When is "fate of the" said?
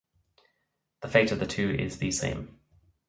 1.09-1.45